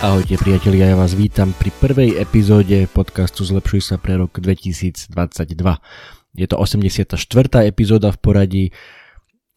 [0.00, 5.12] Ahojte priatelia, ja vás vítam pri prvej epizóde podcastu Zlepšuj sa pre rok 2022.
[6.40, 7.20] Je to 84.
[7.68, 8.64] epizóda v poradí.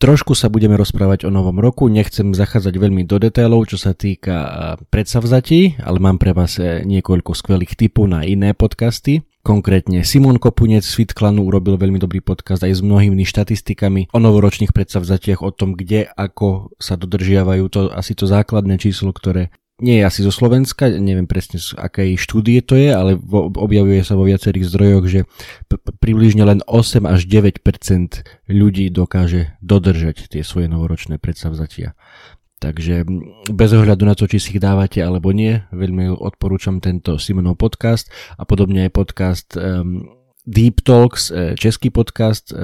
[0.04, 4.76] Trošku sa budeme rozprávať o novom roku, nechcem zachádzať veľmi do detailov, čo sa týka
[4.92, 9.24] predsavzatí, ale mám pre vás e, niekoľko skvelých typov na iné podcasty.
[9.48, 14.76] Konkrétne Simon Kopunec z Fitklanu urobil veľmi dobrý podcast aj s mnohými štatistikami o novoročných
[14.76, 20.04] predsavzatiach, o tom, kde, ako sa dodržiavajú to asi to základné číslo, ktoré nie je
[20.06, 23.18] asi zo Slovenska, neviem presne z akej štúdie to je, ale
[23.58, 25.20] objavuje sa vo viacerých zdrojoch, že
[25.98, 27.66] približne len 8 až 9%
[28.54, 31.98] ľudí dokáže dodržať tie svoje novoročné predsavzatia.
[32.62, 33.04] Takže
[33.52, 38.08] bez ohľadu na to, či si ich dávate alebo nie, veľmi odporúčam tento Simonov podcast
[38.40, 42.60] a podobne aj podcast um, Deep Talks, e, český podcast e,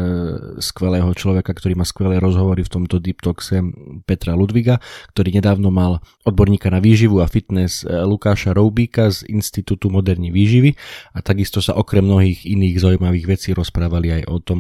[0.60, 3.64] skvelého človeka, ktorý má skvelé rozhovory v tomto Deep Talkse
[4.04, 4.84] Petra Ludviga,
[5.16, 10.76] ktorý nedávno mal odborníka na výživu a fitness e, Lukáša Roubíka z Institútu moderní výživy.
[11.16, 14.60] A takisto sa okrem mnohých iných zaujímavých vecí rozprávali aj o tom,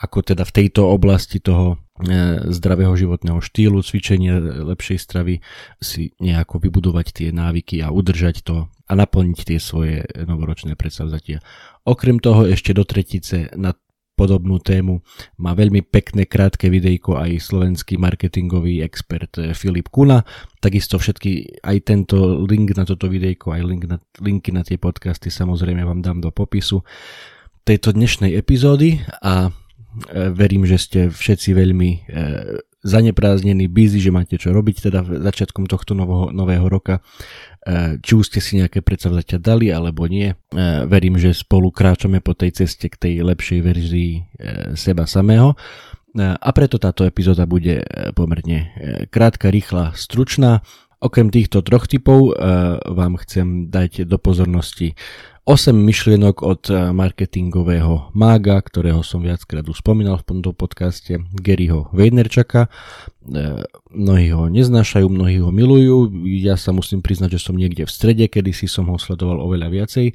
[0.00, 1.76] ako teda v tejto oblasti toho
[2.48, 5.44] zdravého životného štýlu, cvičenia lepšej stravy
[5.76, 8.56] si nejako vybudovať tie návyky a udržať to
[8.88, 11.44] a naplniť tie svoje novoročné predsavzatia.
[11.84, 13.76] Okrem toho ešte do tretice na
[14.20, 15.00] podobnú tému
[15.40, 20.28] má veľmi pekné krátke videjko aj slovenský marketingový expert eh, Filip Kuna.
[20.60, 25.32] Takisto všetky, aj tento link na toto videjko, aj link na, linky na tie podcasty
[25.32, 26.84] samozrejme vám dám do popisu
[27.64, 29.52] tejto dnešnej epizódy a
[30.32, 32.00] verím, že ste všetci veľmi eh,
[32.80, 37.04] zaneprázdnení, busy, že máte čo robiť teda začiatkom tohto nového, nového roka
[37.60, 40.32] E, či už ste si nejaké predsavzatia dali alebo nie.
[40.32, 40.34] E,
[40.88, 44.20] verím, že spolu kráčame po tej ceste k tej lepšej verzii e,
[44.80, 45.52] seba samého.
[46.18, 47.86] A preto táto epizóda bude
[48.18, 48.74] pomerne
[49.14, 50.58] krátka, rýchla, stručná.
[51.00, 52.36] Okrem týchto troch typov
[52.84, 54.92] vám chcem dať do pozornosti
[55.48, 62.68] 8 myšlienok od marketingového mága, ktorého som viackrát už spomínal v tomto podcaste, Garyho Vaynerchuka.
[62.68, 62.70] E,
[63.90, 66.12] mnohí ho neznášajú, mnohí ho milujú.
[66.44, 69.72] Ja sa musím priznať, že som niekde v strede, kedy si som ho sledoval oveľa
[69.72, 70.12] viacej.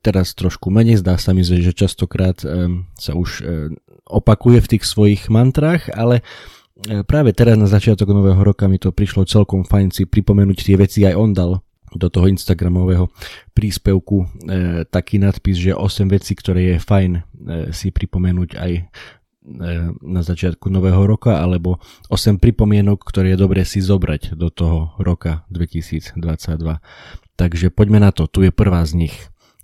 [0.00, 2.40] Teraz trošku menej, zdá sa mi, že častokrát
[2.96, 3.44] sa už
[4.08, 6.24] opakuje v tých svojich mantrách, ale
[7.06, 11.04] práve teraz na začiatok nového roka mi to prišlo celkom fajn si pripomenúť tie veci,
[11.04, 11.52] aj on dal
[11.94, 13.06] do toho Instagramového
[13.54, 14.26] príspevku e,
[14.90, 17.20] taký nadpis, že 8 vecí, ktoré je fajn e,
[17.70, 18.72] si pripomenúť aj
[19.44, 21.76] E, na začiatku nového roka alebo
[22.08, 26.16] 8 pripomienok, ktoré je dobre si zobrať do toho roka 2022.
[27.36, 29.16] Takže poďme na to, tu je prvá z nich.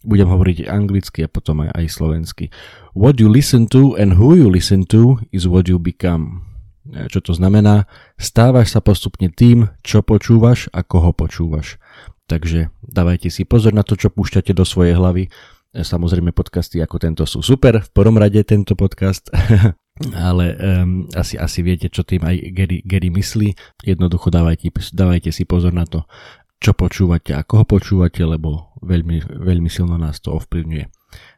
[0.04, 2.52] Budem hovoriť anglicky a potom aj, aj slovensky.
[2.92, 6.49] What you listen to and who you listen to is what you become.
[6.90, 7.86] E, čo to znamená?
[8.20, 11.80] Stávaš sa postupne tým, čo počúvaš a koho počúvaš.
[12.26, 15.30] Takže dávajte si pozor na to, čo púšťate do svojej hlavy
[15.70, 19.30] Samozrejme podcasty ako tento sú super, v prvom rade tento podcast,
[20.18, 23.54] ale um, asi, asi viete, čo tým aj Gary, Gary myslí.
[23.86, 26.10] Jednoducho dávajte, dávajte si pozor na to,
[26.58, 30.90] čo počúvate a koho počúvate, lebo veľmi, veľmi silno nás to ovplyvňuje.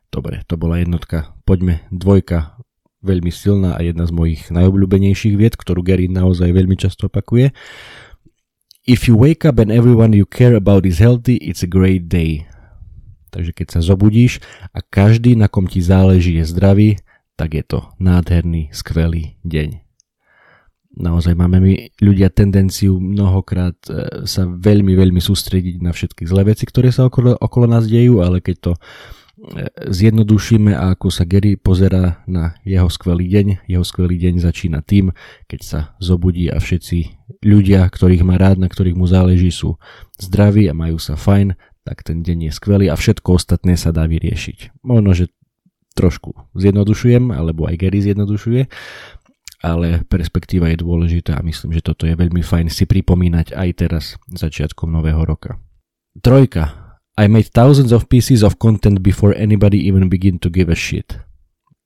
[0.08, 1.36] Dobre, to bola jednotka.
[1.44, 2.56] Poďme, dvojka,
[3.02, 7.50] veľmi silná a jedna z mojich najobľúbenejších vied, ktorú Gary naozaj veľmi často opakuje.
[8.82, 12.46] If you wake up and everyone you care about is healthy, it's a great day.
[13.30, 14.42] Takže keď sa zobudíš
[14.74, 16.90] a každý, na kom ti záleží, je zdravý,
[17.38, 19.80] tak je to nádherný, skvelý deň.
[20.92, 21.72] Naozaj máme my
[22.04, 27.32] ľudia tendenciu mnohokrát e, sa veľmi, veľmi sústrediť na všetky zlé veci, ktoré sa okolo,
[27.40, 28.72] okolo nás dejú, ale keď to
[29.90, 35.10] zjednodušíme a ako sa Gary pozera na jeho skvelý deň, jeho skvelý deň začína tým,
[35.50, 36.98] keď sa zobudí a všetci
[37.42, 39.78] ľudia, ktorých má rád, na ktorých mu záleží, sú
[40.16, 44.06] zdraví a majú sa fajn, tak ten deň je skvelý a všetko ostatné sa dá
[44.06, 44.86] vyriešiť.
[44.86, 45.26] Možno, že
[45.92, 48.64] Trošku zjednodušujem, alebo aj Gary zjednodušuje,
[49.62, 54.04] ale perspektíva je dôležitá a myslím, že toto je veľmi fajn si pripomínať aj teraz
[54.32, 55.60] začiatkom nového roka.
[56.18, 56.81] Trojka.
[57.20, 61.20] I made thousands of pieces of content before anybody even begin to give a shit.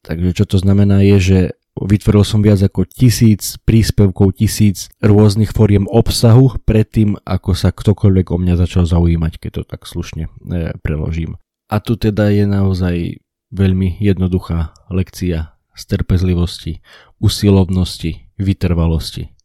[0.06, 1.38] Takže čo to znamená je, že
[1.76, 8.36] vytvoril som viac ako tisíc príspevkov, tisíc rôznych foriem obsahu predtým, ako sa ktokoľvek o
[8.38, 11.36] mňa začal zaujímať, keď to tak slušne e, preložím.
[11.68, 13.20] A tu teda je naozaj
[13.50, 16.80] veľmi jednoduchá lekcia strpezlivosti,
[17.20, 19.35] usilovnosti, vytrvalosti.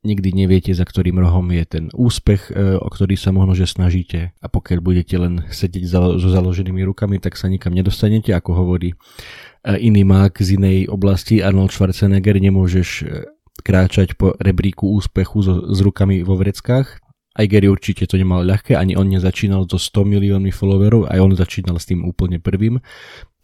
[0.00, 4.32] Nikdy neviete, za ktorým rohom je ten úspech, e, o ktorý sa možno že snažíte
[4.40, 5.84] a pokiaľ budete len sedieť
[6.16, 11.44] so založenými rukami, tak sa nikam nedostanete, ako hovorí e, iný mák z inej oblasti
[11.44, 13.28] Arnold Schwarzenegger, nemôžeš e,
[13.60, 16.96] kráčať po rebríku úspechu so, s rukami vo vreckách.
[17.36, 21.32] Aj Gary určite to nemal ľahké, ani on nezačínal so 100 miliónmi followerov, aj on
[21.36, 22.80] začínal s tým úplne prvým.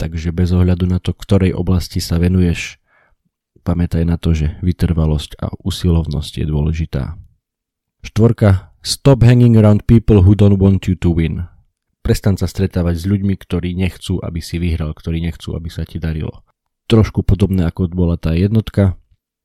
[0.01, 2.81] Takže bez ohľadu na to, ktorej oblasti sa venuješ,
[3.67, 7.19] pamätaj na to, že vytrvalosť a usilovnosť je dôležitá.
[8.07, 8.71] Štvorka.
[8.87, 11.51] Stop hanging around people who don't want you to win.
[12.07, 15.99] Prestan sa stretávať s ľuďmi, ktorí nechcú, aby si vyhral, ktorí nechcú, aby sa ti
[15.99, 16.47] darilo.
[16.87, 18.95] Trošku podobné ako bola tá jednotka.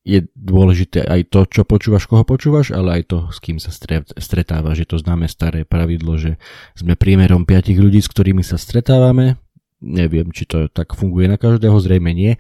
[0.06, 3.74] Je dôležité aj to, čo počúvaš, koho počúvaš, ale aj to, s kým sa
[4.14, 4.78] stretávaš.
[4.78, 6.38] Je to známe staré pravidlo, že
[6.78, 9.42] sme priemerom piatich ľudí, s ktorými sa stretávame
[9.82, 12.38] Neviem, či to tak funguje na každého, zrejme nie,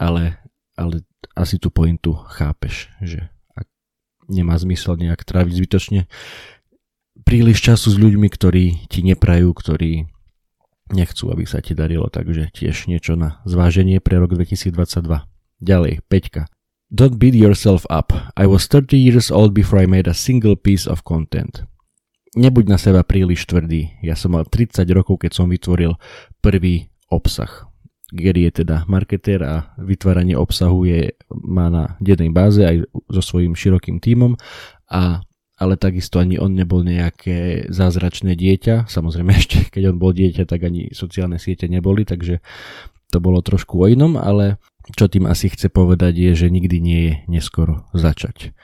[0.00, 0.40] ale,
[0.72, 1.04] ale
[1.34, 3.66] asi tú pointu chápeš, že ak
[4.30, 6.00] nemá zmysel nejak tráviť zbytočne
[7.26, 10.06] príliš času s ľuďmi, ktorí ti neprajú, ktorí
[10.94, 15.26] nechcú, aby sa ti darilo, takže tiež niečo na zváženie pre rok 2022.
[15.60, 16.48] Ďalej, Peťka.
[16.88, 18.16] Don't beat yourself up.
[18.38, 21.68] I was 30 years old before I made a single piece of content
[22.38, 23.96] nebuď na seba príliš tvrdý.
[24.04, 25.98] Ja som mal 30 rokov, keď som vytvoril
[26.38, 27.66] prvý obsah.
[28.08, 33.52] Gary je teda marketér a vytváranie obsahu je, má na dennej báze aj so svojím
[33.52, 34.36] širokým tímom
[34.88, 35.20] a
[35.58, 38.86] ale takisto ani on nebol nejaké zázračné dieťa.
[38.86, 42.38] Samozrejme ešte keď on bol dieťa, tak ani sociálne siete neboli, takže
[43.10, 44.62] to bolo trošku o inom, ale
[44.94, 48.54] čo tým asi chce povedať je, že nikdy nie je neskoro začať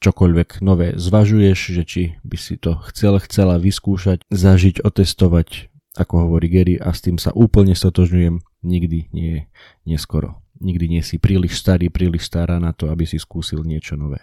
[0.00, 6.46] čokoľvek nové zvažuješ, že či by si to chcel, chcela vyskúšať, zažiť, otestovať, ako hovorí
[6.52, 9.46] Gary a s tým sa úplne stotožňujem, nikdy nie
[9.86, 10.42] neskoro.
[10.58, 14.18] Nikdy nie si príliš starý, príliš stará na to, aby si skúsil niečo nové.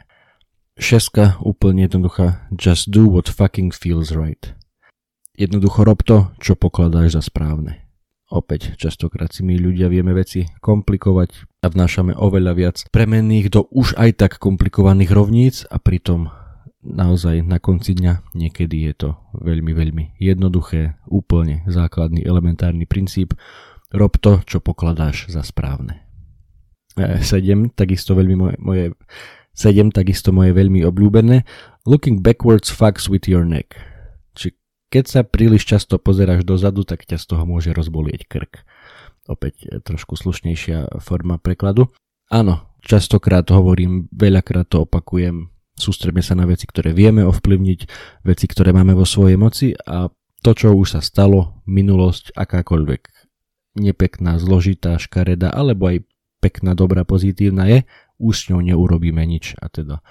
[0.76, 4.58] Šeska, úplne jednoduchá, just do what fucking feels right.
[5.38, 7.84] Jednoducho rob to, čo pokladáš za správne.
[8.34, 13.94] Opäť, častokrát si my ľudia vieme veci komplikovať a vnášame oveľa viac premenných do už
[13.94, 16.34] aj tak komplikovaných rovníc a pritom
[16.82, 23.38] naozaj na konci dňa niekedy je to veľmi, veľmi jednoduché, úplne základný, elementárny princíp.
[23.94, 26.02] Rob to, čo pokladáš za správne.
[26.98, 28.86] 7, takisto veľmi moje, moje
[29.54, 31.46] 7, takisto moje veľmi obľúbené.
[31.86, 33.78] Looking backwards fucks with your neck.
[34.34, 34.58] Či
[34.90, 38.66] keď sa príliš často pozeráš dozadu, tak ťa z toho môže rozbolieť krk.
[39.30, 41.90] Opäť e, trošku slušnejšia forma prekladu.
[42.34, 47.80] Áno, častokrát hovorím, veľakrát to opakujem, sústredme sa na veci, ktoré vieme ovplyvniť,
[48.26, 50.10] veci, ktoré máme vo svojej moci a
[50.44, 53.02] to, čo už sa stalo, minulosť, akákoľvek
[53.74, 55.98] nepekná, zložitá, škareda, alebo aj
[56.44, 57.80] pekná, dobrá, pozitívna je,
[58.20, 59.58] už s ňou neurobíme nič.
[59.60, 60.04] A teda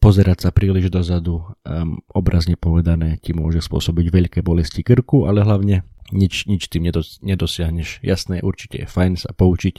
[0.00, 5.84] pozerať sa príliš dozadu, um, obrazne povedané, ti môže spôsobiť veľké bolesti krku, ale hlavne
[6.08, 8.00] nič, nič tým nedos- nedosiahneš.
[8.00, 9.76] Jasné, určite je fajn sa poučiť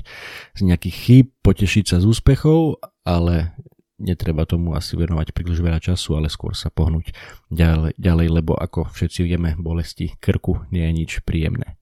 [0.58, 3.58] z nejakých chýb, potešiť sa z úspechov, ale
[3.98, 7.12] netreba tomu asi venovať príliš veľa času, ale skôr sa pohnúť
[7.50, 11.79] ďalej, ďalej lebo ako všetci vieme, bolesti krku nie je nič príjemné.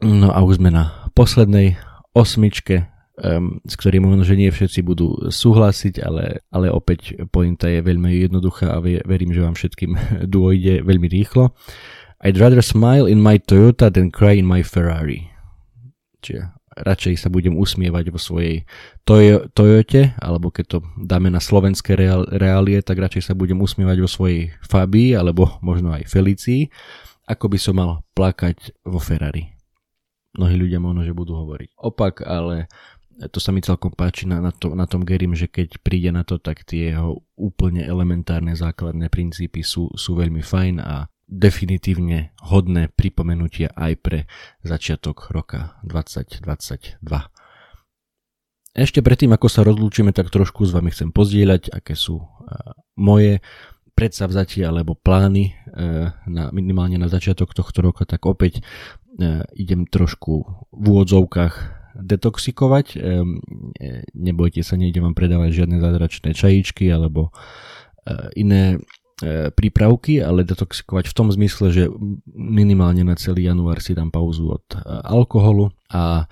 [0.00, 1.76] No a už sme na poslednej
[2.16, 2.90] osmičke
[3.20, 8.24] um, s ktorým možno, že nie všetci budú súhlasiť, ale, ale opäť pointa je veľmi
[8.26, 9.92] jednoduchá a verím, že vám všetkým
[10.34, 11.52] dôjde veľmi rýchlo.
[12.20, 15.32] I'd rather smile in my Toyota than cry in my Ferrari.
[16.20, 16.52] Čiže
[16.84, 18.68] radšej sa budem usmievať vo svojej
[19.08, 24.04] Toy- Toyote, alebo keď to dáme na slovenské reál- reálie, tak radšej sa budem usmievať
[24.04, 26.68] vo svojej Fabii, alebo možno aj Felicii,
[27.24, 29.59] ako by som mal plakať vo Ferrari.
[30.38, 32.70] Mnohí ľudia možno, že budú hovoriť opak, ale
[33.28, 36.24] to sa mi celkom páči na, na, to, na tom Gerim, že keď príde na
[36.24, 42.88] to, tak tie jeho úplne elementárne základné princípy sú, sú veľmi fajn a definitívne hodné
[42.90, 44.18] pripomenutia aj pre
[44.66, 46.98] začiatok roka 2022.
[48.70, 52.26] Ešte predtým, ako sa rozlúčime, tak trošku s vami chcem pozdieľať, aké sú uh,
[52.94, 53.42] moje
[53.98, 58.62] predsavzatia alebo plány uh, na, minimálne na začiatok tohto roka, tak opäť
[59.54, 61.54] idem trošku v úvodzovkách
[62.00, 62.86] detoxikovať.
[62.94, 62.98] E,
[64.14, 67.34] nebojte sa, nejdem vám predávať žiadne zázračné čajičky alebo
[68.34, 68.80] iné
[69.52, 71.84] prípravky, ale detoxikovať v tom zmysle, že
[72.32, 74.64] minimálne na celý január si dám pauzu od
[75.04, 76.24] alkoholu a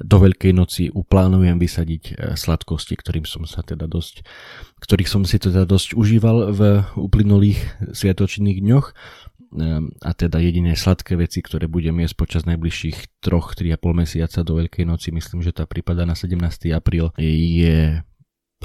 [0.00, 4.24] do Veľkej noci uplánujem vysadiť sladkosti, ktorým som sa teda dosť,
[4.80, 6.60] ktorých som si teda dosť užíval v
[6.96, 7.60] uplynulých
[7.92, 8.86] sviatočných dňoch
[10.02, 15.14] a teda jediné sladké veci, ktoré budem jesť počas najbližších 3-3,5 mesiaca do Veľkej noci,
[15.14, 16.42] myslím, že tá prípada na 17.
[16.74, 18.02] apríl, je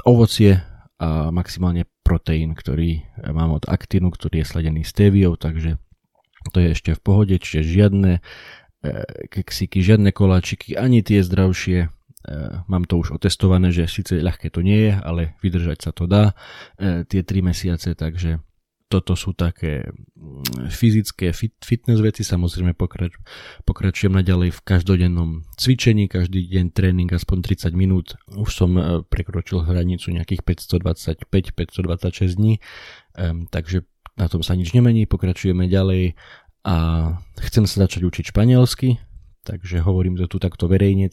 [0.02, 0.58] ovocie
[1.00, 5.80] a maximálne proteín, ktorý mám od Actinu, ktorý je sledený steviou, takže
[6.52, 8.20] to je ešte v pohode, čiže žiadne e,
[9.28, 11.78] keksiky, žiadne koláčiky, ani tie zdravšie.
[11.84, 11.88] E,
[12.68, 16.32] mám to už otestované, že síce ľahké to nie je, ale vydržať sa to dá
[16.80, 18.40] e, tie 3 mesiace, takže
[18.90, 19.86] toto sú také
[20.18, 23.14] mm, fyzické fit, fitness veci, samozrejme pokrač,
[23.62, 29.62] pokračujem naďalej v každodennom cvičení, každý deň tréning aspoň 30 minút, už som e, prekročil
[29.62, 32.58] hranicu nejakých 525-526 dní,
[33.14, 33.86] um, takže
[34.18, 36.18] na tom sa nič nemení, pokračujeme ďalej.
[36.66, 36.76] A
[37.40, 39.00] chcem sa začať učiť španielsky,
[39.48, 41.08] takže hovorím to tu takto verejne,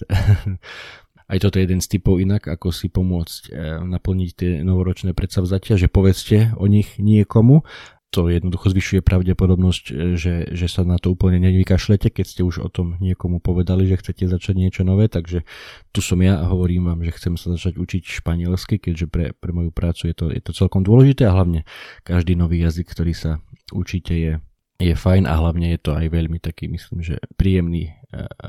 [1.28, 5.76] aj toto je jeden z typov inak, ako si pomôcť e, naplniť tie novoročné predsavzatia,
[5.76, 7.68] že povedzte o nich niekomu.
[8.16, 12.64] To jednoducho zvyšuje pravdepodobnosť, e, že, že sa na to úplne nevykašlete, keď ste už
[12.64, 15.44] o tom niekomu povedali, že chcete začať niečo nové, takže
[15.92, 19.52] tu som ja a hovorím vám, že chcem sa začať učiť španielsky, keďže pre, pre
[19.52, 21.68] moju prácu je to, je to celkom dôležité a hlavne
[22.08, 23.44] každý nový jazyk, ktorý sa
[23.76, 24.34] učíte je
[24.78, 27.98] je fajn a hlavne je to aj veľmi taký, myslím, že príjemný,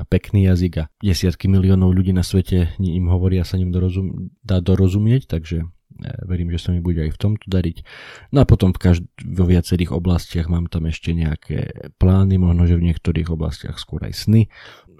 [0.07, 5.27] pekný jazyk a desiatky miliónov ľudí na svete im hovoria sa ním dorozum, dá dorozumieť,
[5.27, 5.67] takže e,
[6.23, 7.83] verím, že sa mi bude aj v tomto dariť.
[8.31, 12.79] No a potom v každ- vo viacerých oblastiach mám tam ešte nejaké plány, možno, že
[12.79, 14.47] v niektorých oblastiach skôr aj sny.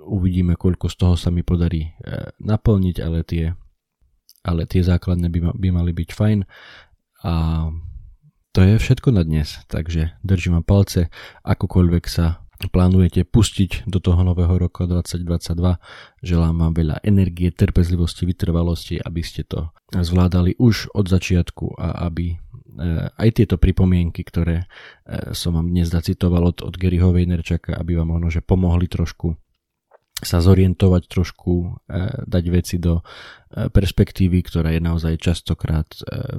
[0.04, 3.54] Uvidíme, koľko z toho sa mi podarí e, naplniť, ale tie,
[4.44, 6.40] ale tie základné by, ma, by mali byť fajn.
[7.24, 7.34] A
[8.60, 11.08] to je všetko na dnes, takže držím vám palce,
[11.48, 15.80] akokoľvek sa plánujete pustiť do toho nového roka 2022.
[16.20, 22.36] Želám vám veľa energie, trpezlivosti, vytrvalosti, aby ste to zvládali už od začiatku a aby
[22.36, 22.38] e,
[23.08, 24.68] aj tieto pripomienky, ktoré
[25.08, 29.40] e, som vám dnes zacitoval od, od Garyho Vaynerčaka, aby vám možno že pomohli trošku
[30.20, 33.08] sa zorientovať trošku, e, dať veci do
[33.56, 35.88] perspektívy, ktorá je naozaj častokrát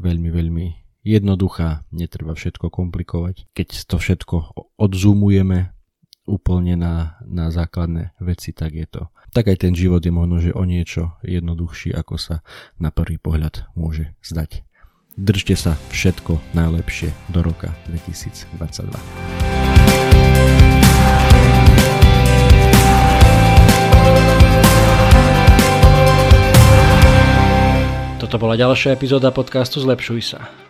[0.05, 3.49] veľmi, veľmi jednoduchá, netreba všetko komplikovať.
[3.57, 4.37] Keď to všetko
[4.77, 5.73] odzoomujeme
[6.29, 9.03] úplne na, na základné veci, tak je to.
[9.31, 12.43] Tak aj ten život je možno, že o niečo jednoduchší, ako sa
[12.79, 14.67] na prvý pohľad môže zdať.
[15.19, 18.91] Držte sa všetko najlepšie do roka 2022.
[28.21, 30.70] Toto bola ďalšia epizóda podcastu Zlepšuj sa.